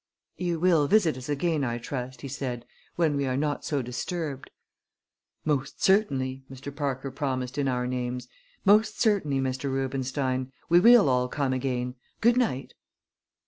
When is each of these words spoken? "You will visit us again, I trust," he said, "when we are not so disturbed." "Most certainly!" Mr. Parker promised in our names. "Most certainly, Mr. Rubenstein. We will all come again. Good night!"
"You 0.37 0.59
will 0.59 0.87
visit 0.87 1.15
us 1.15 1.29
again, 1.29 1.63
I 1.63 1.77
trust," 1.77 2.21
he 2.21 2.27
said, 2.27 2.65
"when 2.95 3.15
we 3.15 3.27
are 3.27 3.37
not 3.37 3.63
so 3.63 3.83
disturbed." 3.83 4.49
"Most 5.45 5.79
certainly!" 5.83 6.43
Mr. 6.51 6.75
Parker 6.75 7.11
promised 7.11 7.55
in 7.55 7.67
our 7.67 7.85
names. 7.85 8.27
"Most 8.65 8.99
certainly, 8.99 9.39
Mr. 9.39 9.65
Rubenstein. 9.65 10.51
We 10.69 10.79
will 10.79 11.07
all 11.07 11.27
come 11.27 11.53
again. 11.53 11.93
Good 12.19 12.35
night!" 12.35 12.73